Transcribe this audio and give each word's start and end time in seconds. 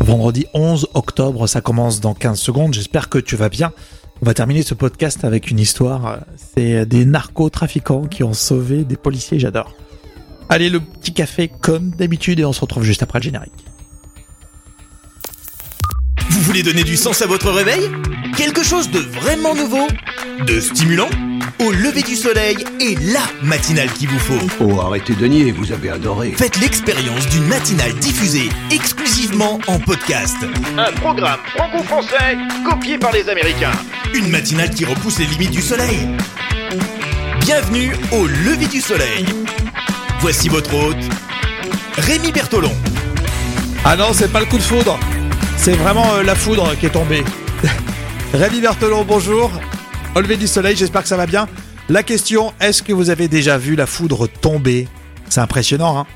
Vendredi 0.00 0.46
11 0.52 0.88
octobre, 0.94 1.46
ça 1.46 1.60
commence 1.60 2.00
dans 2.00 2.14
15 2.14 2.38
secondes. 2.38 2.74
J'espère 2.74 3.08
que 3.08 3.18
tu 3.18 3.36
vas 3.36 3.48
bien. 3.48 3.72
On 4.22 4.26
va 4.26 4.34
terminer 4.34 4.62
ce 4.62 4.74
podcast 4.74 5.24
avec 5.24 5.50
une 5.50 5.58
histoire. 5.58 6.20
C'est 6.54 6.86
des 6.86 7.04
narcotrafiquants 7.04 8.06
qui 8.06 8.22
ont 8.22 8.34
sauvé 8.34 8.84
des 8.84 8.96
policiers. 8.96 9.38
J'adore. 9.38 9.74
Allez, 10.48 10.68
le 10.68 10.80
petit 10.80 11.12
café 11.12 11.50
comme 11.60 11.90
d'habitude 11.90 12.38
et 12.40 12.44
on 12.44 12.52
se 12.52 12.60
retrouve 12.60 12.84
juste 12.84 13.02
après 13.02 13.18
le 13.18 13.24
générique. 13.24 13.52
Vous 16.30 16.40
voulez 16.40 16.62
donner 16.62 16.84
du 16.84 16.96
sens 16.96 17.22
à 17.22 17.26
votre 17.26 17.50
réveil? 17.50 17.90
Quelque 18.36 18.62
chose 18.62 18.90
de 18.90 18.98
vraiment 18.98 19.54
nouveau? 19.54 19.86
De 20.46 20.60
stimulant? 20.60 21.08
Au 21.64 21.72
lever 21.72 22.02
du 22.02 22.14
soleil 22.14 22.58
et 22.78 22.94
la 22.96 23.22
matinale 23.42 23.90
qu'il 23.92 24.08
vous 24.10 24.18
faut. 24.18 24.46
Oh, 24.60 24.80
arrêtez 24.82 25.14
de 25.14 25.26
nier, 25.26 25.50
vous 25.50 25.72
avez 25.72 25.88
adoré. 25.88 26.34
Faites 26.36 26.60
l'expérience 26.60 27.26
d'une 27.28 27.46
matinale 27.46 27.94
diffusée 27.94 28.50
exclusivement 28.70 29.58
en 29.66 29.78
podcast. 29.78 30.36
Un 30.76 30.92
programme 30.92 31.40
franco-français 31.56 32.36
copié 32.68 32.98
par 32.98 33.12
les 33.12 33.30
Américains. 33.30 33.72
Une 34.12 34.28
matinale 34.28 34.70
qui 34.70 34.84
repousse 34.84 35.18
les 35.20 35.24
limites 35.24 35.52
du 35.52 35.62
soleil. 35.62 36.06
Bienvenue 37.40 37.96
au 38.12 38.26
lever 38.26 38.66
du 38.66 38.82
soleil. 38.82 39.24
Voici 40.20 40.50
votre 40.50 40.74
hôte, 40.74 41.08
Rémi 41.96 42.30
Bertolon. 42.30 42.74
Ah 43.86 43.96
non, 43.96 44.12
c'est 44.12 44.30
pas 44.30 44.40
le 44.40 44.46
coup 44.46 44.58
de 44.58 44.62
foudre. 44.62 44.98
C'est 45.56 45.76
vraiment 45.76 46.12
euh, 46.16 46.22
la 46.22 46.34
foudre 46.34 46.76
qui 46.78 46.86
est 46.86 46.90
tombée. 46.90 47.24
Rémi 48.34 48.60
Berthelon, 48.60 49.04
bonjour. 49.04 49.50
Au 50.14 50.20
lever 50.20 50.36
du 50.36 50.46
soleil, 50.46 50.76
j'espère 50.76 51.02
que 51.02 51.08
ça 51.08 51.16
va 51.16 51.26
bien. 51.26 51.48
La 51.88 52.04
question, 52.04 52.52
est-ce 52.60 52.84
que 52.84 52.92
vous 52.92 53.10
avez 53.10 53.26
déjà 53.26 53.58
vu 53.58 53.74
la 53.74 53.84
foudre 53.84 54.28
tomber? 54.28 54.86
C'est 55.28 55.40
impressionnant, 55.40 55.98
hein 55.98 56.06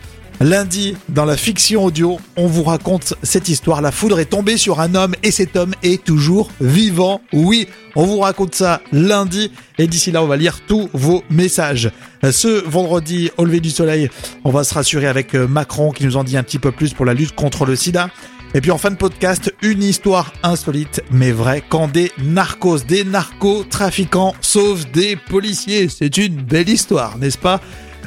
Lundi, 0.41 0.97
dans 1.09 1.25
la 1.25 1.37
fiction 1.37 1.85
audio, 1.85 2.21
on 2.37 2.47
vous 2.47 2.63
raconte 2.63 3.15
cette 3.25 3.49
histoire. 3.49 3.83
La 3.83 3.91
foudre 3.91 4.21
est 4.21 4.27
tombée 4.27 4.57
sur 4.57 4.79
un 4.79 4.95
homme 4.95 5.17
et 5.25 5.33
cet 5.33 5.57
homme 5.57 5.75
est 5.83 6.05
toujours 6.05 6.53
vivant. 6.61 7.21
Oui, 7.33 7.67
on 7.97 8.05
vous 8.05 8.21
raconte 8.21 8.55
ça 8.55 8.81
lundi 8.93 9.51
et 9.79 9.89
d'ici 9.89 10.13
là, 10.13 10.23
on 10.23 10.29
va 10.29 10.37
lire 10.37 10.61
tous 10.69 10.89
vos 10.93 11.25
messages. 11.29 11.91
Ce 12.23 12.65
vendredi, 12.69 13.33
au 13.37 13.45
lever 13.45 13.59
du 13.59 13.71
soleil, 13.71 14.11
on 14.45 14.53
va 14.53 14.63
se 14.63 14.75
rassurer 14.75 15.09
avec 15.09 15.35
euh, 15.35 15.49
Macron 15.49 15.91
qui 15.91 16.05
nous 16.05 16.17
en 16.17 16.23
dit 16.23 16.37
un 16.37 16.45
petit 16.45 16.61
peu 16.61 16.71
plus 16.71 16.95
pour 16.95 17.05
la 17.05 17.15
lutte 17.15 17.35
contre 17.35 17.67
le 17.67 17.75
sida. 17.75 18.09
Et 18.55 18.61
puis 18.61 18.71
en 18.71 18.79
fin 18.79 18.91
de 18.91 18.97
podcast, 18.97 19.53
une 19.63 19.83
histoire 19.83 20.33
insolite 20.43 21.03
mais 21.11 21.33
vraie 21.33 21.63
quand 21.69 21.89
des 21.89 22.13
narcos, 22.19 22.79
des 22.87 23.05
narcotrafiquants 23.05 24.35
sauvent 24.41 24.91
des 24.93 25.17
policiers. 25.17 25.89
C'est 25.89 26.17
une 26.17 26.37
belle 26.37 26.69
histoire, 26.69 27.19
n'est-ce 27.19 27.39
pas? 27.39 27.61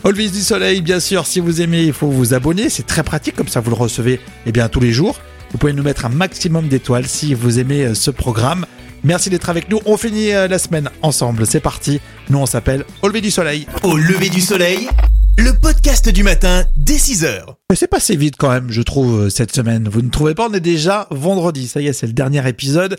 Olvis 0.04 0.32
du 0.32 0.42
Soleil, 0.42 0.82
bien 0.82 1.00
sûr, 1.00 1.28
si 1.28 1.40
vous 1.40 1.62
aimez, 1.62 1.84
il 1.84 1.94
faut 1.94 2.10
vous 2.10 2.34
abonner. 2.34 2.70
C'est 2.70 2.88
très 2.88 3.04
pratique, 3.04 3.36
comme 3.36 3.48
ça 3.48 3.60
vous 3.60 3.70
le 3.70 3.76
recevez 3.76 4.20
eh 4.48 4.52
bien, 4.52 4.68
tous 4.68 4.80
les 4.80 4.92
jours. 4.92 5.20
Vous 5.52 5.60
pouvez 5.60 5.74
nous 5.74 5.84
mettre 5.84 6.06
un 6.06 6.10
maximum 6.10 6.68
d'étoiles 6.68 7.08
si 7.08 7.36
vous 7.36 7.60
aimez 7.60 7.84
euh, 7.84 7.94
ce 7.94 8.10
programme. 8.10 8.66
Merci 9.04 9.30
d'être 9.30 9.50
avec 9.50 9.70
nous. 9.70 9.80
On 9.86 9.98
finit 9.98 10.32
euh, 10.32 10.48
la 10.48 10.58
semaine 10.58 10.90
ensemble. 11.04 11.46
C'est 11.46 11.60
parti. 11.60 12.00
Nous, 12.30 12.40
on 12.40 12.46
s'appelle 12.48 12.86
Au 13.04 13.10
lever 13.10 13.22
du 13.22 13.30
soleil. 13.30 13.68
Au 13.84 13.96
lever 13.96 14.30
du 14.30 14.42
soleil, 14.42 14.90
le 15.38 15.54
podcast 15.54 16.10
du 16.10 16.24
matin 16.24 16.64
dès 16.82 16.96
6h. 16.96 17.44
Mais 17.70 17.76
c'est 17.76 17.88
passé 17.88 18.16
vite 18.16 18.36
quand 18.38 18.50
même, 18.50 18.72
je 18.72 18.82
trouve, 18.82 19.22
euh, 19.22 19.30
cette 19.30 19.54
semaine. 19.54 19.88
Vous 19.88 20.02
ne 20.02 20.10
trouvez 20.10 20.34
pas 20.36 20.48
On 20.50 20.54
est 20.54 20.60
déjà 20.60 21.08
vendredi. 21.12 21.68
Ça 21.68 21.82
y 21.82 21.88
est, 21.88 21.94
c'est 21.94 22.08
le 22.08 22.14
dernier 22.14 22.48
épisode. 22.48 22.98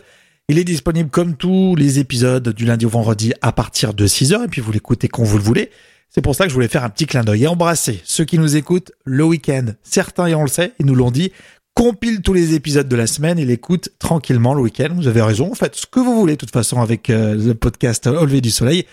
Il 0.49 0.57
est 0.57 0.63
disponible 0.63 1.09
comme 1.09 1.35
tous 1.35 1.75
les 1.75 1.99
épisodes 1.99 2.49
du 2.49 2.65
lundi 2.65 2.85
au 2.85 2.89
vendredi 2.89 3.33
à 3.41 3.51
partir 3.51 3.93
de 3.93 4.07
6h. 4.07 4.45
Et 4.45 4.47
puis 4.47 4.61
vous 4.61 4.71
l'écoutez 4.71 5.07
quand 5.07 5.23
vous 5.23 5.37
le 5.37 5.43
voulez. 5.43 5.69
C'est 6.09 6.21
pour 6.21 6.35
ça 6.35 6.43
que 6.43 6.49
je 6.49 6.53
voulais 6.53 6.67
faire 6.67 6.83
un 6.83 6.89
petit 6.89 7.07
clin 7.07 7.23
d'œil 7.23 7.43
et 7.43 7.47
embrasser 7.47 7.99
ceux 8.03 8.23
qui 8.23 8.37
nous 8.37 8.55
écoutent 8.55 8.91
le 9.03 9.23
week-end. 9.23 9.65
Certains, 9.81 10.27
et 10.27 10.35
on 10.35 10.43
le 10.43 10.47
sait, 10.47 10.73
ils 10.79 10.85
nous 10.85 10.95
l'ont 10.95 11.09
dit, 11.11 11.31
compilent 11.73 12.21
tous 12.21 12.33
les 12.33 12.53
épisodes 12.53 12.87
de 12.87 12.95
la 12.95 13.07
semaine 13.07 13.39
et 13.39 13.45
l'écoutent 13.45 13.89
tranquillement 13.97 14.53
le 14.53 14.61
week-end. 14.61 14.89
Vous 14.95 15.07
avez 15.07 15.23
raison, 15.23 15.55
faites 15.55 15.75
ce 15.75 15.87
que 15.87 15.99
vous 15.99 16.19
voulez 16.19 16.33
de 16.33 16.39
toute 16.39 16.51
façon 16.51 16.81
avec 16.81 17.09
euh, 17.09 17.33
le 17.35 17.55
podcast 17.55 18.05
Au 18.05 18.25
lever 18.25 18.41
du 18.41 18.51
soleil. 18.51 18.85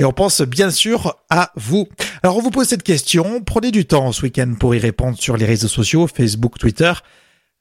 Et 0.00 0.04
on 0.04 0.12
pense 0.12 0.42
bien 0.42 0.70
sûr 0.70 1.16
à 1.30 1.52
vous. 1.54 1.86
Alors 2.22 2.36
on 2.36 2.42
vous 2.42 2.50
pose 2.50 2.66
cette 2.66 2.82
question, 2.82 3.40
prenez 3.40 3.70
du 3.70 3.86
temps 3.86 4.10
ce 4.10 4.22
week-end 4.22 4.54
pour 4.58 4.74
y 4.74 4.78
répondre 4.78 5.16
sur 5.16 5.36
les 5.36 5.46
réseaux 5.46 5.68
sociaux, 5.68 6.08
Facebook, 6.08 6.58
Twitter. 6.58 6.92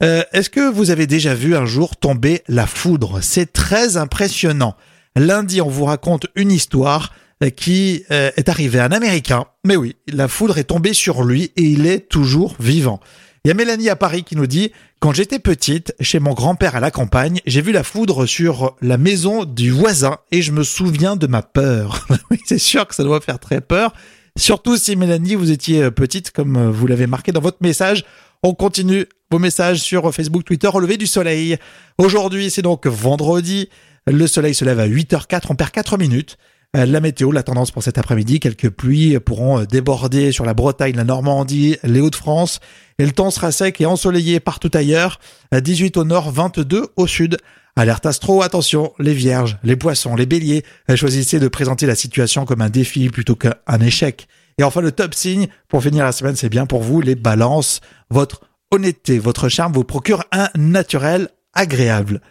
Euh, 0.01 0.23
Est-ce 0.33 0.49
que 0.49 0.71
vous 0.71 0.89
avez 0.89 1.05
déjà 1.05 1.35
vu 1.35 1.55
un 1.55 1.65
jour 1.65 1.95
tomber 1.95 2.41
la 2.47 2.65
foudre? 2.65 3.19
C'est 3.21 3.53
très 3.53 3.97
impressionnant. 3.97 4.75
Lundi, 5.15 5.61
on 5.61 5.69
vous 5.69 5.85
raconte 5.85 6.25
une 6.35 6.51
histoire 6.51 7.13
euh, 7.43 7.51
qui 7.51 8.03
euh, 8.09 8.31
est 8.35 8.49
arrivée 8.49 8.79
à 8.79 8.85
un 8.85 8.91
Américain. 8.91 9.45
Mais 9.63 9.75
oui, 9.75 9.95
la 10.07 10.27
foudre 10.27 10.57
est 10.57 10.63
tombée 10.65 10.93
sur 10.93 11.23
lui 11.23 11.51
et 11.55 11.61
il 11.61 11.85
est 11.85 12.09
toujours 12.09 12.55
vivant. 12.59 12.99
Il 13.45 13.49
y 13.49 13.51
a 13.51 13.55
Mélanie 13.55 13.89
à 13.89 13.97
Paris 13.97 14.23
qui 14.23 14.37
nous 14.37 14.47
dit 14.47 14.71
Quand 15.01 15.11
j'étais 15.11 15.37
petite, 15.37 15.93
chez 15.99 16.19
mon 16.19 16.33
grand-père 16.33 16.77
à 16.77 16.79
la 16.79 16.91
campagne, 16.91 17.41
j'ai 17.45 17.59
vu 17.59 17.73
la 17.73 17.83
foudre 17.83 18.25
sur 18.25 18.77
la 18.81 18.97
maison 18.97 19.43
du 19.43 19.69
voisin 19.69 20.19
et 20.31 20.41
je 20.41 20.53
me 20.53 20.63
souviens 20.63 21.17
de 21.17 21.27
ma 21.27 21.41
peur. 21.41 22.07
c'est 22.45 22.57
sûr 22.57 22.87
que 22.87 22.95
ça 22.95 23.03
doit 23.03 23.19
faire 23.19 23.39
très 23.39 23.59
peur. 23.59 23.93
Surtout 24.37 24.77
si 24.77 24.95
Mélanie, 24.95 25.35
vous 25.35 25.51
étiez 25.51 25.91
petite, 25.91 26.31
comme 26.31 26.71
vous 26.71 26.87
l'avez 26.87 27.05
marqué 27.05 27.33
dans 27.33 27.41
votre 27.41 27.57
message. 27.59 28.05
On 28.43 28.53
continue 28.53 29.07
vos 29.29 29.39
messages 29.39 29.81
sur 29.81 30.13
Facebook, 30.15 30.45
Twitter, 30.45 30.69
au 30.73 30.79
lever 30.79 30.95
du 30.95 31.05
soleil. 31.05 31.57
Aujourd'hui, 31.97 32.49
c'est 32.49 32.61
donc 32.61 32.87
vendredi. 32.87 33.67
Le 34.07 34.25
soleil 34.25 34.55
se 34.55 34.63
lève 34.63 34.79
à 34.79 34.87
8h04, 34.87 35.47
on 35.49 35.55
perd 35.55 35.71
4 35.71 35.97
minutes. 35.97 36.37
Euh, 36.75 36.85
La 36.85 36.99
météo, 36.99 37.31
la 37.31 37.43
tendance 37.43 37.71
pour 37.71 37.83
cet 37.83 37.97
après-midi, 37.97 38.39
quelques 38.39 38.69
pluies 38.69 39.19
pourront 39.19 39.59
euh, 39.59 39.65
déborder 39.65 40.31
sur 40.31 40.45
la 40.45 40.53
Bretagne, 40.53 40.95
la 40.95 41.03
Normandie, 41.03 41.77
les 41.83 41.99
Hauts-de-France. 41.99 42.59
Et 42.97 43.05
le 43.05 43.11
temps 43.11 43.29
sera 43.29 43.51
sec 43.51 43.79
et 43.79 43.85
ensoleillé 43.85 44.39
partout 44.39 44.71
ailleurs. 44.73 45.19
À 45.51 45.61
18 45.61 45.97
au 45.97 46.03
nord, 46.03 46.31
22 46.31 46.87
au 46.95 47.07
sud. 47.07 47.37
Alerte 47.75 48.05
astro, 48.05 48.43
attention, 48.43 48.93
les 48.99 49.13
vierges, 49.13 49.57
les 49.63 49.75
poissons, 49.75 50.15
les 50.15 50.27
béliers, 50.27 50.63
euh, 50.89 50.95
choisissez 50.95 51.39
de 51.39 51.47
présenter 51.47 51.87
la 51.87 51.95
situation 51.95 52.45
comme 52.45 52.61
un 52.61 52.69
défi 52.69 53.09
plutôt 53.09 53.35
qu'un 53.35 53.79
échec. 53.79 54.27
Et 54.59 54.63
enfin, 54.63 54.81
le 54.81 54.91
top 54.91 55.15
signe, 55.15 55.47
pour 55.67 55.81
finir 55.81 56.05
la 56.05 56.11
semaine, 56.11 56.35
c'est 56.35 56.49
bien 56.49 56.67
pour 56.67 56.83
vous, 56.83 57.01
les 57.01 57.15
balances. 57.15 57.81
Votre 58.11 58.41
honnêteté, 58.69 59.17
votre 59.17 59.49
charme 59.49 59.73
vous 59.73 59.83
procure 59.83 60.23
un 60.31 60.49
naturel 60.55 61.29
agréable. 61.53 62.21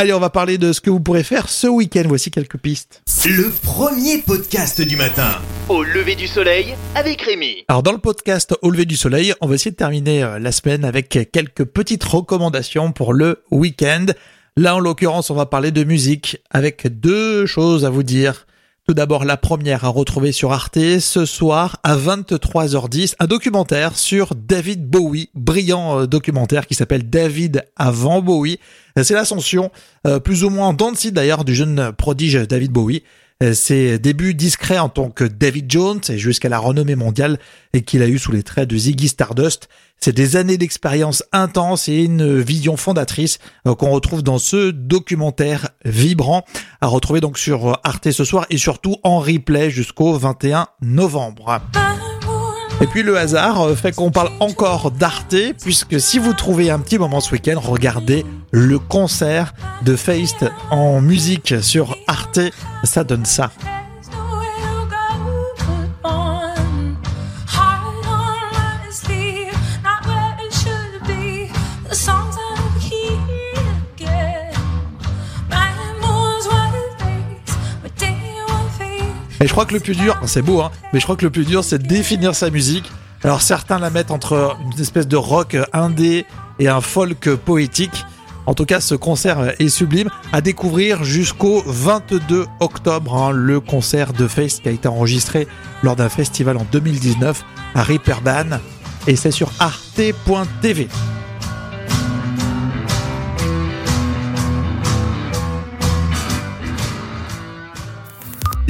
Allez, 0.00 0.14
on 0.14 0.18
va 0.18 0.30
parler 0.30 0.56
de 0.56 0.72
ce 0.72 0.80
que 0.80 0.88
vous 0.88 0.98
pourrez 0.98 1.22
faire 1.22 1.50
ce 1.50 1.66
week-end. 1.66 2.04
Voici 2.06 2.30
quelques 2.30 2.56
pistes. 2.56 3.02
Le 3.26 3.50
premier 3.50 4.16
podcast 4.22 4.80
du 4.80 4.96
matin. 4.96 5.28
Au 5.68 5.82
lever 5.82 6.14
du 6.14 6.26
soleil 6.26 6.74
avec 6.94 7.20
Rémi. 7.20 7.66
Alors 7.68 7.82
dans 7.82 7.92
le 7.92 7.98
podcast 7.98 8.56
Au 8.62 8.70
lever 8.70 8.86
du 8.86 8.96
soleil, 8.96 9.34
on 9.42 9.46
va 9.46 9.56
essayer 9.56 9.72
de 9.72 9.76
terminer 9.76 10.22
euh, 10.22 10.38
la 10.38 10.52
semaine 10.52 10.86
avec 10.86 11.10
quelques 11.30 11.66
petites 11.66 12.02
recommandations 12.02 12.92
pour 12.92 13.12
le 13.12 13.44
week-end. 13.50 14.06
Là, 14.56 14.74
en 14.74 14.80
l'occurrence, 14.80 15.28
on 15.28 15.34
va 15.34 15.44
parler 15.44 15.70
de 15.70 15.84
musique 15.84 16.38
avec 16.50 16.86
deux 16.86 17.44
choses 17.44 17.84
à 17.84 17.90
vous 17.90 18.02
dire. 18.02 18.46
Tout 18.90 18.94
d'abord, 18.94 19.24
la 19.24 19.36
première 19.36 19.84
à 19.84 19.88
retrouver 19.88 20.32
sur 20.32 20.50
Arte 20.50 20.98
ce 20.98 21.24
soir 21.24 21.78
à 21.84 21.96
23h10, 21.96 23.14
un 23.20 23.26
documentaire 23.28 23.96
sur 23.96 24.34
David 24.34 24.90
Bowie, 24.90 25.30
brillant 25.36 26.00
euh, 26.00 26.06
documentaire 26.08 26.66
qui 26.66 26.74
s'appelle 26.74 27.08
David 27.08 27.64
avant 27.76 28.20
Bowie. 28.20 28.58
C'est 29.00 29.14
l'ascension, 29.14 29.70
euh, 30.08 30.18
plus 30.18 30.42
ou 30.42 30.50
moins 30.50 30.74
en 30.76 30.92
d'ailleurs, 31.12 31.44
du 31.44 31.54
jeune 31.54 31.92
prodige 31.92 32.34
David 32.34 32.72
Bowie. 32.72 33.04
Euh, 33.42 33.54
Ses 33.54 33.98
débuts 33.98 34.34
discrets 34.34 34.78
en 34.78 34.88
tant 34.88 35.08
que 35.10 35.24
David 35.24 35.70
Jones 35.70 36.00
et 36.08 36.18
jusqu'à 36.18 36.48
la 36.48 36.58
renommée 36.58 36.94
mondiale 36.94 37.38
et 37.72 37.82
qu'il 37.82 38.02
a 38.02 38.08
eu 38.08 38.18
sous 38.18 38.32
les 38.32 38.42
traits 38.42 38.68
de 38.68 38.76
Ziggy 38.76 39.08
Stardust. 39.08 39.68
C'est 39.98 40.14
des 40.14 40.36
années 40.36 40.58
d'expérience 40.58 41.24
intense 41.32 41.88
et 41.88 42.04
une 42.04 42.38
vision 42.38 42.76
fondatrice 42.76 43.38
euh, 43.66 43.74
qu'on 43.74 43.90
retrouve 43.90 44.22
dans 44.22 44.38
ce 44.38 44.70
documentaire 44.70 45.70
vibrant 45.84 46.44
à 46.80 46.86
retrouver 46.86 47.20
donc 47.20 47.38
sur 47.38 47.78
Arte 47.82 48.10
ce 48.10 48.24
soir 48.24 48.46
et 48.50 48.58
surtout 48.58 48.96
en 49.04 49.20
replay 49.20 49.70
jusqu'au 49.70 50.12
21 50.14 50.68
novembre. 50.82 51.60
Et 52.82 52.86
puis 52.86 53.02
le 53.02 53.18
hasard 53.18 53.60
euh, 53.60 53.74
fait 53.74 53.92
qu'on 53.92 54.10
parle 54.10 54.30
encore 54.40 54.90
d'Arte, 54.90 55.36
puisque 55.60 56.00
si 56.00 56.18
vous 56.18 56.32
trouvez 56.32 56.70
un 56.70 56.78
petit 56.78 56.98
moment 56.98 57.20
ce 57.20 57.32
week-end, 57.32 57.60
regardez 57.60 58.24
le 58.52 58.78
concert 58.78 59.54
de 59.82 59.96
Feist 59.96 60.46
en 60.70 61.00
musique 61.02 61.54
sur 61.60 61.96
Arte, 62.06 62.40
ça 62.84 63.04
donne 63.04 63.26
ça. 63.26 63.50
Que 79.66 79.74
le 79.74 79.80
plus 79.80 79.96
dur, 79.96 80.18
c'est 80.26 80.42
beau, 80.42 80.60
hein, 80.60 80.70
mais 80.92 81.00
je 81.00 81.04
crois 81.04 81.16
que 81.16 81.24
le 81.24 81.30
plus 81.30 81.44
dur, 81.44 81.64
c'est 81.64 81.78
de 81.78 81.86
définir 81.86 82.34
sa 82.34 82.50
musique. 82.50 82.90
Alors 83.22 83.42
certains 83.42 83.78
la 83.78 83.90
mettent 83.90 84.10
entre 84.10 84.56
une 84.72 84.80
espèce 84.80 85.06
de 85.06 85.16
rock 85.16 85.56
indé 85.72 86.24
et 86.58 86.68
un 86.68 86.80
folk 86.80 87.34
poétique. 87.36 88.04
En 88.46 88.54
tout 88.54 88.64
cas, 88.64 88.80
ce 88.80 88.94
concert 88.94 89.54
est 89.60 89.68
sublime 89.68 90.08
à 90.32 90.40
découvrir 90.40 91.04
jusqu'au 91.04 91.62
22 91.66 92.46
octobre. 92.60 93.14
hein, 93.14 93.30
le 93.30 93.60
concert 93.60 94.12
de 94.12 94.26
Face 94.26 94.60
qui 94.60 94.68
a 94.68 94.72
été 94.72 94.88
enregistré 94.88 95.46
lors 95.82 95.96
d'un 95.96 96.08
festival 96.08 96.56
en 96.56 96.66
2019 96.72 97.44
à 97.74 97.82
Ripperban 97.82 98.58
et 99.06 99.16
c'est 99.16 99.30
sur 99.30 99.50
arte.tv. 99.58 100.88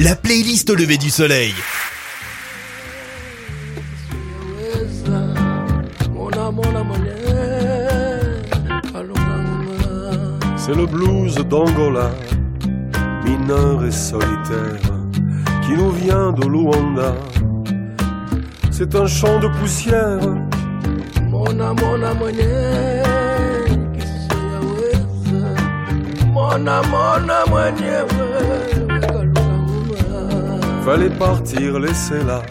La 0.03 0.15
playlist 0.15 0.67
au 0.71 0.75
lever 0.75 0.97
du 0.97 1.11
soleil. 1.11 1.53
C'est 10.57 10.73
le 10.75 10.87
blues 10.87 11.35
d'Angola, 11.35 12.09
mineur 13.23 13.85
et 13.85 13.91
solitaire, 13.91 14.81
qui 15.63 15.73
nous 15.73 15.91
vient 15.91 16.31
de 16.31 16.47
Luanda. 16.47 17.13
C'est 18.71 18.95
un 18.95 19.05
champ 19.05 19.37
de 19.39 19.49
poussière. 19.59 20.17
Mona, 21.29 21.73
mona, 21.73 22.13
mwenye, 22.15 23.03
Mona, 26.33 26.81
mona, 26.89 27.45
Fallait 30.83 31.09
partir, 31.11 31.79
laisser 31.79 32.23
là 32.23 32.41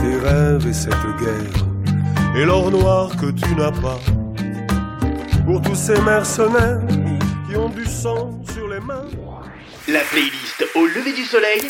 tes 0.00 0.16
rêves 0.16 0.66
et 0.66 0.72
cette 0.72 0.90
guerre, 0.90 2.36
et 2.36 2.44
l'or 2.44 2.70
noir 2.70 3.10
que 3.16 3.30
tu 3.30 3.54
n'as 3.54 3.70
pas 3.70 3.98
pour 5.46 5.62
tous 5.62 5.74
ces 5.74 6.00
mercenaires 6.00 6.80
qui 7.48 7.56
ont 7.56 7.68
du 7.68 7.86
sang 7.86 8.30
sur 8.52 8.68
les 8.68 8.80
mains. 8.80 9.06
La 9.88 10.00
playlist 10.00 10.64
au 10.74 10.86
lever 10.86 11.12
du 11.12 11.24
soleil. 11.24 11.62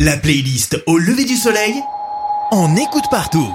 La 0.00 0.16
playlist 0.16 0.82
au 0.86 0.98
lever 0.98 1.24
du 1.24 1.36
soleil. 1.36 1.74
On 2.50 2.76
écoute 2.76 3.04
partout. 3.10 3.52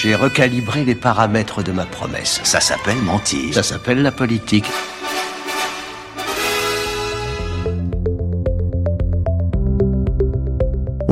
J'ai 0.00 0.14
recalibré 0.16 0.84
les 0.84 0.96
paramètres 0.96 1.62
de 1.62 1.70
ma 1.70 1.84
promesse. 1.84 2.40
Ça 2.42 2.60
s'appelle 2.60 3.00
mentir. 3.02 3.54
Ça 3.54 3.62
s'appelle 3.62 4.02
la 4.02 4.10
politique. 4.10 4.66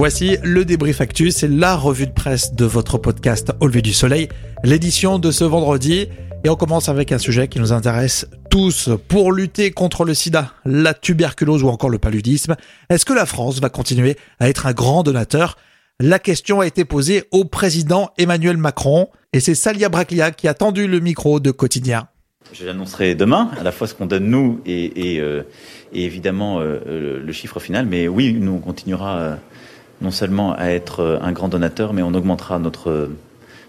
Voici 0.01 0.39
le 0.43 0.65
débrief 0.65 1.03
actu, 1.03 1.31
c'est 1.31 1.47
la 1.47 1.77
revue 1.77 2.07
de 2.07 2.13
presse 2.13 2.55
de 2.55 2.65
votre 2.65 2.97
podcast 2.97 3.53
Au 3.61 3.67
lever 3.67 3.83
du 3.83 3.93
soleil, 3.93 4.31
l'édition 4.65 5.19
de 5.19 5.31
ce 5.31 5.45
vendredi. 5.45 6.09
Et 6.43 6.49
on 6.49 6.57
commence 6.57 6.89
avec 6.89 7.13
un 7.13 7.19
sujet 7.19 7.49
qui 7.49 7.61
nous 7.61 7.75
intéresse 7.75 8.27
tous. 8.49 8.89
Pour 9.09 9.31
lutter 9.31 9.73
contre 9.73 10.07
le 10.07 10.15
sida, 10.15 10.55
la 10.65 10.95
tuberculose 10.95 11.63
ou 11.65 11.69
encore 11.69 11.91
le 11.91 11.99
paludisme, 11.99 12.57
est-ce 12.89 13.05
que 13.05 13.13
la 13.13 13.27
France 13.27 13.61
va 13.61 13.69
continuer 13.69 14.17
à 14.39 14.49
être 14.49 14.67
un 14.67 14.73
grand 14.73 15.03
donateur? 15.03 15.59
La 15.99 16.19
question 16.19 16.61
a 16.61 16.67
été 16.67 16.87
posée 16.87 17.25
au 17.31 17.45
président 17.45 18.09
Emmanuel 18.17 18.57
Macron 18.57 19.11
et 19.35 19.41
c'est 19.41 19.55
Salia 19.55 19.91
Braclia 19.91 20.31
qui 20.31 20.49
a 20.49 20.55
tendu 20.55 20.87
le 20.87 21.01
micro 21.01 21.41
de 21.41 21.51
quotidien. 21.51 22.09
Je 22.55 22.65
l'annoncerai 22.65 23.15
demain, 23.15 23.51
à 23.61 23.63
la 23.63 23.71
fois 23.71 23.87
ce 23.87 23.95
qu'on 23.95 24.07
donne 24.07 24.31
nous 24.31 24.61
et, 24.65 25.21
euh, 25.21 25.43
évidemment 25.93 26.59
euh, 26.61 27.21
le 27.23 27.33
chiffre 27.33 27.61
final. 27.61 27.85
Mais 27.85 28.09
oui, 28.09 28.33
nous 28.33 28.53
on 28.53 28.59
continuera 28.61 29.19
euh, 29.19 29.37
non 30.01 30.11
seulement 30.11 30.55
à 30.55 30.67
être 30.67 31.01
euh, 31.01 31.19
un 31.23 31.33
grand 31.33 31.49
donateur, 31.49 31.93
mais 31.93 32.03
on 32.03 32.15
augmentera 32.15 32.59
notre, 32.59 33.11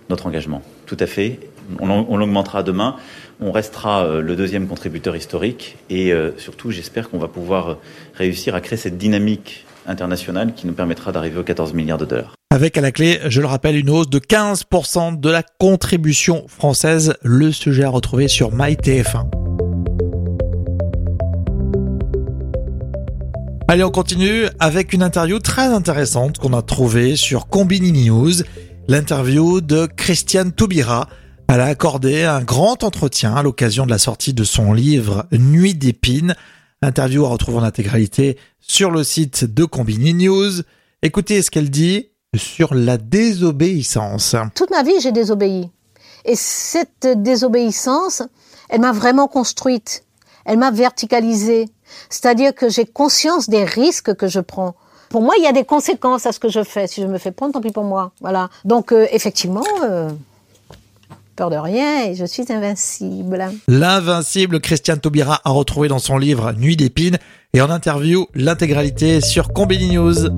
notre 0.10 0.28
engagement. 0.28 0.62
Tout 0.86 0.98
à 1.00 1.08
fait. 1.08 1.40
On, 1.80 2.18
l'augmentera 2.18 2.64
demain. 2.64 2.96
On 3.40 3.52
restera 3.52 4.04
euh, 4.04 4.22
le 4.22 4.36
deuxième 4.36 4.68
contributeur 4.68 5.16
historique 5.16 5.78
et 5.90 6.12
euh, 6.12 6.32
surtout, 6.38 6.72
j'espère 6.72 7.10
qu'on 7.10 7.20
va 7.20 7.28
pouvoir 7.28 7.78
réussir 8.14 8.56
à 8.56 8.62
créer 8.62 8.78
cette 8.78 8.98
dynamique 8.98 9.66
internationale 9.88 10.54
qui 10.54 10.68
nous 10.68 10.74
permettra 10.74 11.12
d'arriver 11.12 11.40
aux 11.40 11.44
14 11.44 11.74
milliards 11.74 11.98
de 11.98 12.06
dollars. 12.06 12.34
Avec 12.52 12.78
à 12.78 12.82
la 12.82 12.92
clé, 12.92 13.20
je 13.28 13.40
le 13.40 13.48
rappelle, 13.48 13.78
une 13.78 13.90
hausse 13.90 14.10
de 14.10 14.20
15% 14.20 15.20
de 15.20 15.30
la 15.30 15.44
contribution 15.60 16.46
française. 16.48 17.16
Le 17.24 17.52
sujet 17.52 17.84
à 17.86 17.90
retrouver 17.90 18.28
sur 18.28 18.54
MyTF1. 18.54 19.51
Allez, 23.72 23.86
on 23.86 23.90
continue 23.90 24.48
avec 24.60 24.92
une 24.92 25.02
interview 25.02 25.40
très 25.40 25.68
intéressante 25.68 26.40
qu'on 26.40 26.52
a 26.52 26.62
trouvée 26.62 27.16
sur 27.16 27.48
Combini 27.48 28.10
News, 28.10 28.34
l'interview 28.90 29.62
de 29.62 29.86
Christiane 29.86 30.52
Toubira. 30.52 31.08
Elle 31.48 31.62
a 31.62 31.68
accordé 31.68 32.26
un 32.26 32.42
grand 32.42 32.84
entretien 32.84 33.34
à 33.34 33.44
l'occasion 33.44 33.86
de 33.86 33.90
la 33.90 33.98
sortie 33.98 34.34
de 34.34 34.44
son 34.44 34.74
livre 34.74 35.26
Nuit 35.32 35.74
d'épines. 35.74 36.36
Interview 36.82 37.24
à 37.24 37.30
retrouver 37.30 37.60
en 37.60 37.64
intégralité 37.64 38.38
sur 38.60 38.92
le 38.92 39.06
site 39.06 39.46
de 39.46 39.64
Combini 39.64 40.16
News. 40.16 40.52
Écoutez 41.02 41.42
ce 41.42 41.50
qu'elle 41.50 41.70
dit 41.70 42.10
sur 42.36 42.74
la 42.74 42.98
désobéissance. 42.98 44.36
Toute 44.54 44.72
ma 44.72 44.84
vie, 44.84 45.00
j'ai 45.00 45.14
désobéi. 45.14 45.72
Et 46.26 46.36
cette 46.36 47.08
désobéissance, 47.16 48.22
elle 48.68 48.82
m'a 48.82 48.92
vraiment 48.92 49.30
construite. 49.30 50.04
Elle 50.44 50.58
m'a 50.58 50.72
verticalisée. 50.72 51.70
C'est-à-dire 52.10 52.54
que 52.54 52.70
j'ai 52.70 52.86
conscience 52.86 53.50
des 53.50 53.64
risques 53.64 54.16
que 54.16 54.28
je 54.28 54.40
prends. 54.40 54.76
Pour 55.10 55.22
moi, 55.22 55.36
il 55.38 55.44
y 55.44 55.48
a 55.48 55.52
des 55.52 55.66
conséquences 55.66 56.26
à 56.26 56.32
ce 56.32 56.40
que 56.40 56.48
je 56.48 56.64
fais. 56.64 56.88
Si 56.88 57.02
je 57.02 57.08
me 57.08 57.18
fais 57.18 57.32
prendre, 57.32 57.54
tant 57.54 57.62
pis 57.62 57.72
pour 57.72 57.84
moi. 57.84 58.12
Voilà. 58.22 58.50
Donc, 58.64 58.94
euh, 58.94 59.08
effectivement, 59.12 59.64
euh, 59.84 60.10
peur 61.36 61.50
de 61.50 61.58
rien 61.58 62.06
et 62.06 62.16
je 62.16 62.24
suis 62.24 62.46
invincible. 62.50 63.52
L'invincible 63.68 64.62
Christiane 64.62 65.00
Taubira 65.00 65.42
a 65.44 65.50
retrouvé 65.50 65.90
dans 65.90 66.00
son 66.00 66.18
livre 66.18 66.54
Nuit 66.54 66.78
d'épines 66.78 67.18
et 67.54 67.62
en 67.62 67.70
interview 67.70 68.28
l'intégralité 68.36 69.20
sur 69.20 69.52
Combini 69.52 69.96
News. 69.96 70.30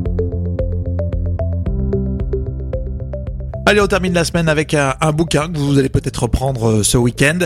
Allez, 3.68 3.80
on 3.80 3.88
termine 3.88 4.14
la 4.14 4.26
semaine 4.26 4.50
avec 4.50 4.74
un, 4.74 4.96
bouquin 5.14 5.52
que 5.52 5.58
vous 5.58 5.78
allez 5.78 5.90
peut-être 5.90 6.24
reprendre 6.24 6.70
euh, 6.70 6.84
ce 6.84 6.98
week-end. 6.98 7.40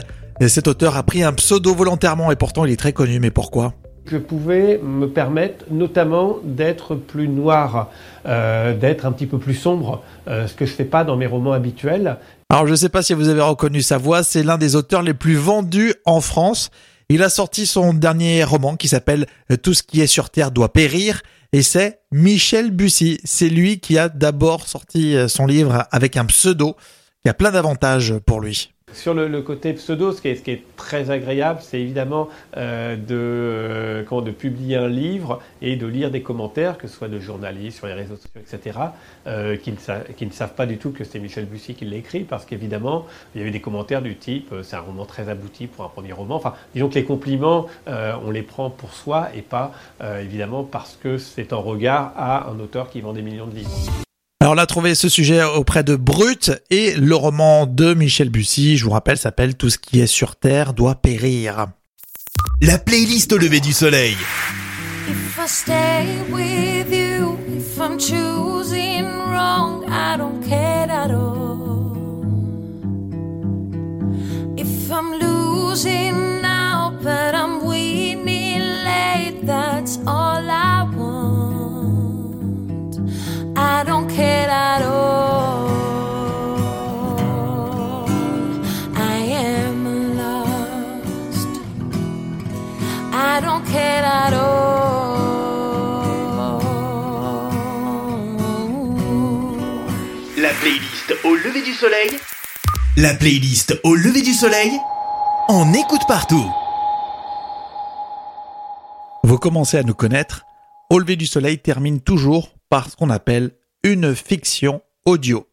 Cet 0.48 0.68
auteur 0.68 0.96
a 0.96 1.04
pris 1.04 1.24
un 1.24 1.34
pseudo 1.34 1.74
volontairement 1.74 2.32
et 2.32 2.36
pourtant 2.36 2.64
il 2.64 2.72
est 2.72 2.78
très 2.78 2.94
connu. 2.94 3.20
Mais 3.20 3.32
pourquoi? 3.32 3.74
Je 4.10 4.18
pouvais 4.18 4.80
me 4.84 5.08
permettre 5.08 5.66
notamment 5.70 6.38
d'être 6.44 6.96
plus 6.96 7.28
noir, 7.28 7.90
euh, 8.26 8.76
d'être 8.76 9.06
un 9.06 9.12
petit 9.12 9.26
peu 9.26 9.38
plus 9.38 9.56
sombre, 9.56 10.04
euh, 10.28 10.48
ce 10.48 10.54
que 10.54 10.66
je 10.66 10.72
fais 10.72 10.86
pas 10.86 11.04
dans 11.04 11.18
mes 11.18 11.28
romans 11.28 11.54
habituels. 11.54 12.18
Alors 12.50 12.66
je 12.66 12.72
ne 12.72 12.78
sais 12.78 12.90
pas 12.90 13.02
si 13.02 13.14
vous 13.14 13.28
avez 13.30 13.42
reconnu 13.42 13.82
sa 13.82 13.98
voix, 13.98 14.24
c'est 14.24 14.44
l'un 14.44 14.58
des 14.58 14.76
auteurs 14.76 15.02
les 15.02 15.14
plus 15.14 15.36
vendus 15.36 15.94
en 16.06 16.22
France. 16.22 16.70
Il 17.10 17.24
a 17.24 17.30
sorti 17.30 17.66
son 17.66 17.94
dernier 17.94 18.44
roman 18.44 18.76
qui 18.76 18.88
s'appelle 18.88 19.28
Tout 19.64 19.74
ce 19.74 19.84
qui 19.84 20.02
est 20.02 20.08
sur 20.08 20.30
Terre 20.30 20.52
doit 20.52 20.74
périr 20.74 21.22
et 21.54 21.62
c'est 21.62 22.00
Michel 22.12 22.72
Bussy. 22.72 23.20
C'est 23.24 23.50
lui 23.50 23.80
qui 23.80 23.98
a 23.98 24.10
d'abord 24.10 24.68
sorti 24.68 25.16
son 25.30 25.46
livre 25.46 25.86
avec 25.92 26.18
un 26.18 26.26
pseudo 26.26 26.76
qui 27.24 27.30
a 27.30 27.34
plein 27.34 27.52
d'avantages 27.52 28.14
pour 28.26 28.42
lui. 28.42 28.72
Sur 28.94 29.14
le, 29.14 29.42
côté 29.42 29.74
pseudo, 29.74 30.14
ce 30.14 30.22
qui 30.22 30.30
est, 30.30 30.64
très 30.78 31.12
agréable, 31.12 31.60
c'est 31.62 31.80
évidemment 31.80 32.30
euh, 32.56 32.96
de, 32.96 34.06
euh, 34.10 34.32
publier 34.32 34.78
un 34.78 34.88
livre 34.88 35.42
et 35.62 35.76
de 35.76 35.86
lire 35.86 36.10
des 36.10 36.22
commentaires, 36.22 36.78
que 36.78 36.88
ce 36.88 36.96
soit 36.96 37.10
de 37.10 37.20
journalistes 37.20 37.78
sur 37.78 37.88
les 37.88 37.94
réseaux 37.94 38.16
sociaux, 38.16 38.42
etc., 38.42 38.80
euh, 39.28 39.58
qui, 39.58 39.72
ne 40.26 40.32
savent 40.32 40.56
pas 40.56 40.66
du 40.66 40.78
tout 40.78 40.92
que 40.92 41.04
c'est 41.04 41.20
Michel 41.20 41.46
Bussy 41.46 41.76
qui 41.76 41.84
l'a 41.84 41.98
écrit, 41.98 42.22
parce 42.22 42.46
qu'évidemment, 42.46 43.06
il 43.36 43.42
y 43.42 43.44
a 43.44 43.48
eu 43.48 43.52
des 43.52 43.62
commentaires 43.62 44.02
du 44.02 44.16
type 44.16 44.54
c'est 44.64 44.78
un 44.78 44.82
roman 44.82 45.06
très 45.06 45.28
abouti 45.28 45.68
pour 45.68 45.84
un 45.84 45.90
premier 45.90 46.14
roman. 46.14 46.36
Enfin, 46.36 46.54
disons 46.74 46.88
que 46.88 46.96
les 46.96 47.04
compliments, 47.04 47.68
on 47.88 48.32
les 48.32 48.42
prend 48.42 48.70
pour 48.70 48.94
soi 48.94 49.30
et 49.36 49.42
pas 49.42 49.74
évidemment 50.22 50.64
parce 50.64 50.96
que 50.96 51.18
c'est 51.18 51.54
en 51.54 51.62
regard 51.62 52.14
à 52.16 52.50
un 52.50 52.60
auteur 52.60 52.90
qui 52.90 53.02
vend 53.02 53.14
des 53.14 53.22
millions 53.22 53.48
de 53.48 53.56
livres. 53.56 54.07
Alors 54.48 54.56
on 54.56 54.60
a 54.60 54.66
trouvé 54.66 54.96
ce 54.96 55.10
sujet 55.10 55.44
auprès 55.44 55.84
de 55.84 55.98
Brut 55.98 56.54
et 56.70 56.96
le 56.96 57.16
roman 57.16 57.66
de 57.66 57.94
Michel 57.94 58.30
Bussy, 58.30 58.78
je 58.78 58.86
vous 58.86 58.92
rappelle, 58.92 59.18
s'appelle 59.18 59.58
Tout 59.58 59.70
ce 59.70 59.78
qui 59.78 60.00
est 60.00 60.08
sur 60.08 60.38
Terre 60.38 60.74
doit 60.74 60.96
périr. 60.96 61.66
La 62.62 62.78
playlist 62.78 63.34
au 63.34 63.38
lever 63.38 63.60
du 63.60 63.74
soleil. 63.74 64.16
If 65.10 65.38
I 65.38 65.48
stay 65.50 66.06
with 66.32 66.90
you, 66.90 67.38
if 67.58 67.78
I'm 67.78 68.00
choosing 68.00 69.04
wrong, 69.04 69.84
I 69.90 70.16
don't 70.18 70.42
care 70.48 70.90
at 70.90 71.12
all. 71.12 72.24
If 74.56 74.90
I'm 74.90 75.20
losing 75.20 76.42
now, 76.42 76.94
but 77.04 77.36
I'm 77.36 77.47
au 101.28 101.36
lever 101.36 101.62
du 101.62 101.74
soleil. 101.74 102.10
La 102.96 103.14
playlist 103.14 103.78
au 103.84 103.96
lever 103.96 104.22
du 104.22 104.32
soleil. 104.32 104.72
On 105.50 105.74
écoute 105.74 106.04
partout. 106.08 106.50
Vous 109.24 109.38
commencez 109.38 109.78
à 109.78 109.84
nous 109.84 109.94
connaître. 109.94 110.46
Au 110.90 111.00
lever 111.00 111.18
du 111.18 111.26
soleil 111.26 111.60
termine 111.60 112.00
toujours 112.00 112.56
par 112.70 112.90
ce 112.90 112.96
qu'on 112.96 113.10
appelle 113.10 113.52
une 113.84 114.16
fiction 114.16 114.82
audio. 115.06 115.50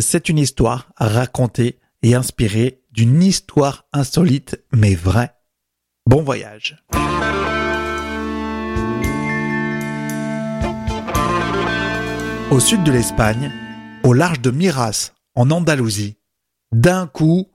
C'est 0.00 0.30
une 0.30 0.38
histoire 0.38 0.88
racontée 0.96 1.78
et 2.02 2.14
inspirée 2.14 2.80
d'une 2.90 3.22
histoire 3.22 3.84
insolite 3.92 4.58
mais 4.72 4.94
vraie. 4.94 5.34
Bon 6.06 6.22
voyage. 6.22 6.82
Au 12.50 12.60
sud 12.60 12.82
de 12.84 12.92
l'Espagne, 12.92 13.52
au 14.06 14.12
large 14.12 14.40
de 14.40 14.52
Miras, 14.52 15.14
en 15.34 15.50
Andalousie, 15.50 16.16
d'un 16.70 17.08
coup, 17.08 17.50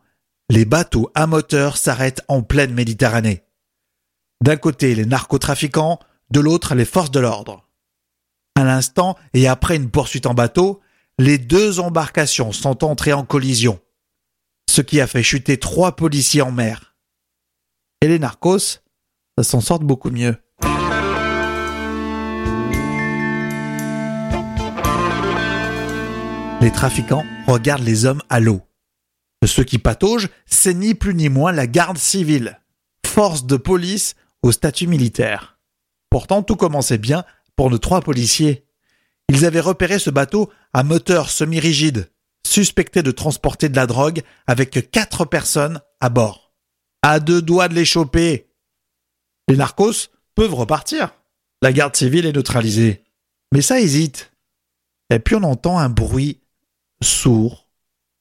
les 0.50 0.66
bateaux 0.66 1.10
à 1.16 1.26
moteur 1.26 1.78
s'arrêtent 1.78 2.24
en 2.28 2.44
pleine 2.44 2.74
Méditerranée. 2.74 3.46
D'un 4.44 4.58
côté 4.58 4.94
les 4.94 5.06
narcotrafiquants, 5.06 6.00
de 6.30 6.42
l'autre 6.42 6.76
les 6.76 6.84
forces 6.84 7.10
de 7.10 7.22
l'ordre. 7.22 7.70
À 8.56 8.66
l'instant, 8.66 9.18
et 9.34 9.48
après 9.48 9.78
une 9.78 9.90
poursuite 9.90 10.26
en 10.26 10.34
bateau, 10.34 10.82
les 11.18 11.38
deux 11.38 11.80
embarcations 11.80 12.52
sont 12.52 12.84
entrées 12.84 13.14
en 13.14 13.24
collision, 13.24 13.80
ce 14.70 14.82
qui 14.82 15.00
a 15.00 15.08
fait 15.08 15.24
chuter 15.24 15.58
trois 15.58 15.96
policiers 15.96 16.42
en 16.42 16.52
mer. 16.52 16.98
Et 18.02 18.10
les 18.10 18.20
narcos, 18.20 18.82
s'en 19.42 19.62
sortent 19.62 19.84
beaucoup 19.84 20.12
mieux. 20.12 20.36
Les 26.62 26.72
trafiquants 26.72 27.26
regardent 27.48 27.84
les 27.84 28.06
hommes 28.06 28.22
à 28.30 28.40
l'eau. 28.40 28.62
Ceux 29.44 29.64
qui 29.64 29.80
pataugent, 29.80 30.30
c'est 30.46 30.76
ni 30.76 30.94
plus 30.94 31.16
ni 31.16 31.28
moins 31.28 31.52
la 31.52 31.66
garde 31.66 31.98
civile, 31.98 32.62
force 33.04 33.48
de 33.48 33.58
police 33.58 34.14
au 34.44 34.52
statut 34.52 34.86
militaire. 34.86 35.60
Pourtant, 36.12 36.44
tout 36.44 36.56
commençait 36.56 37.00
bien 37.00 37.26
pour 37.56 37.72
nos 37.72 37.80
trois 37.80 38.02
policiers. 38.02 38.68
Ils 39.28 39.44
avaient 39.46 39.60
repéré 39.60 39.98
ce 39.98 40.12
bateau 40.12 40.52
à 40.72 40.84
moteur 40.84 41.32
semi-rigide, 41.32 42.12
suspecté 42.46 43.02
de 43.02 43.10
transporter 43.10 43.68
de 43.68 43.76
la 43.76 43.88
drogue 43.88 44.22
avec 44.46 44.92
quatre 44.92 45.26
personnes 45.26 45.82
à 46.00 46.10
bord. 46.10 46.54
À 47.02 47.20
deux 47.20 47.42
doigts 47.42 47.70
de 47.70 47.74
les 47.74 47.86
choper. 47.86 48.52
Les 49.48 49.58
narcos 49.58 50.10
peuvent 50.36 50.54
repartir. 50.54 51.16
La 51.64 51.74
garde 51.74 51.96
civile 51.96 52.28
est 52.28 52.34
neutralisée. 52.34 53.04
Mais 53.52 53.64
ça 53.64 53.82
hésite. 53.82 54.32
Et 55.10 55.18
puis 55.18 55.34
on 55.36 55.44
entend 55.44 55.80
un 55.80 55.90
bruit 55.90 56.41
sourd, 57.02 57.70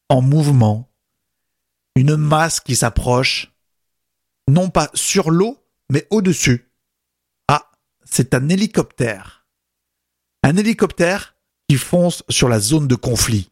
en 0.09 0.23
mouvement, 0.23 0.91
une 1.97 2.17
masse 2.17 2.61
qui 2.61 2.77
s'approche, 2.77 3.53
non 4.49 4.71
pas 4.71 4.91
sur 4.95 5.31
l'eau, 5.31 5.59
mais 5.91 6.07
au-dessus. 6.11 6.71
Ah, 7.49 7.71
c'est 8.05 8.35
un 8.35 8.49
hélicoptère. 8.49 9.47
Un 10.43 10.57
hélicoptère 10.57 11.37
qui 11.69 11.77
fonce 11.77 12.25
sur 12.29 12.49
la 12.49 12.59
zone 12.59 12.89
de 12.89 12.95
conflit. 12.95 13.51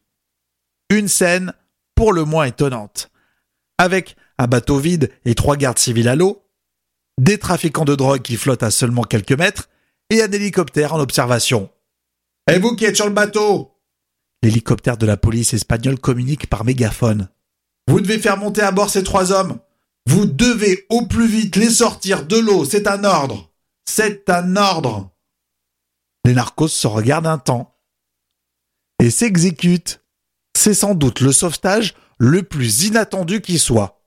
Une 0.90 1.08
scène 1.08 1.52
pour 1.94 2.12
le 2.12 2.24
moins 2.24 2.46
étonnante. 2.46 3.10
Avec 3.76 4.16
un 4.38 4.46
bateau 4.46 4.78
vide 4.78 5.12
et 5.24 5.34
trois 5.34 5.56
gardes 5.56 5.78
civils 5.78 6.08
à 6.08 6.16
l'eau, 6.16 6.44
des 7.18 7.38
trafiquants 7.38 7.84
de 7.84 7.94
drogue 7.94 8.22
qui 8.22 8.36
flottent 8.36 8.62
à 8.62 8.70
seulement 8.70 9.02
quelques 9.02 9.32
mètres, 9.32 9.68
et 10.10 10.22
un 10.22 10.32
hélicoptère 10.32 10.94
en 10.94 11.00
observation. 11.00 11.70
Et 12.50 12.58
vous 12.58 12.74
qui 12.76 12.86
êtes 12.86 12.96
sur 12.96 13.06
le 13.06 13.12
bateau 13.12 13.77
L'hélicoptère 14.42 14.96
de 14.96 15.06
la 15.06 15.16
police 15.16 15.54
espagnole 15.54 15.98
communique 15.98 16.48
par 16.48 16.64
mégaphone. 16.64 17.28
Vous 17.88 18.00
devez 18.00 18.18
faire 18.18 18.36
monter 18.36 18.62
à 18.62 18.70
bord 18.70 18.90
ces 18.90 19.02
trois 19.02 19.32
hommes. 19.32 19.58
Vous 20.06 20.26
devez 20.26 20.86
au 20.90 21.06
plus 21.06 21.26
vite 21.26 21.56
les 21.56 21.70
sortir 21.70 22.24
de 22.26 22.36
l'eau, 22.36 22.64
c'est 22.64 22.86
un 22.86 23.04
ordre. 23.04 23.52
C'est 23.84 24.30
un 24.30 24.56
ordre. 24.56 25.10
Les 26.24 26.34
narcos 26.34 26.68
se 26.68 26.86
regardent 26.86 27.26
un 27.26 27.38
temps 27.38 27.74
et 29.00 29.10
s'exécutent. 29.10 30.02
C'est 30.56 30.74
sans 30.74 30.94
doute 30.94 31.20
le 31.20 31.32
sauvetage 31.32 31.94
le 32.18 32.42
plus 32.42 32.84
inattendu 32.84 33.40
qui 33.40 33.58
soit. 33.58 34.02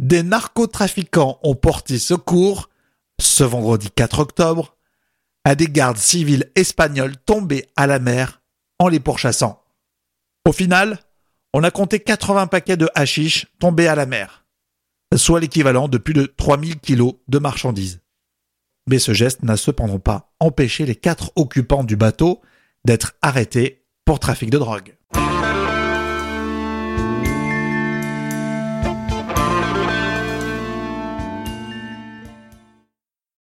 Des 0.00 0.22
narcotrafiquants 0.22 1.40
ont 1.42 1.54
porté 1.54 1.98
secours, 1.98 2.68
ce 3.20 3.42
vendredi 3.42 3.90
4 3.90 4.20
octobre, 4.20 4.76
à 5.44 5.54
des 5.54 5.66
gardes 5.66 5.98
civils 5.98 6.50
espagnols 6.54 7.16
tombés 7.16 7.66
à 7.74 7.86
la 7.86 7.98
mer 7.98 8.37
en 8.78 8.88
les 8.88 9.00
pourchassant. 9.00 9.62
Au 10.46 10.52
final, 10.52 10.98
on 11.52 11.62
a 11.62 11.70
compté 11.70 12.00
80 12.00 12.46
paquets 12.46 12.76
de 12.76 12.88
hashish 12.94 13.46
tombés 13.58 13.88
à 13.88 13.94
la 13.94 14.06
mer, 14.06 14.46
soit 15.16 15.40
l'équivalent 15.40 15.88
de 15.88 15.98
plus 15.98 16.14
de 16.14 16.26
3000 16.26 16.78
kilos 16.78 17.14
de 17.28 17.38
marchandises. 17.38 18.00
Mais 18.88 18.98
ce 18.98 19.12
geste 19.12 19.42
n'a 19.42 19.56
cependant 19.56 19.98
pas 19.98 20.32
empêché 20.40 20.86
les 20.86 20.96
quatre 20.96 21.32
occupants 21.36 21.84
du 21.84 21.96
bateau 21.96 22.40
d'être 22.84 23.14
arrêtés 23.20 23.84
pour 24.04 24.20
trafic 24.20 24.50
de 24.50 24.58
drogue. 24.58 24.96